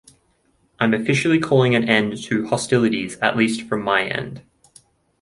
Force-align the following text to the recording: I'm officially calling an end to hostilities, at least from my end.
I'm 0.79 0.95
officially 0.95 1.37
calling 1.37 1.75
an 1.75 1.87
end 1.87 2.17
to 2.23 2.47
hostilities, 2.47 3.17
at 3.17 3.37
least 3.37 3.67
from 3.69 3.83
my 3.83 4.05
end. 4.05 4.41